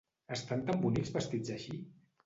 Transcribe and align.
Estan 0.37 0.63
tan 0.71 0.81
bonics 0.87 1.15
vestits 1.21 1.57
així! 1.61 1.81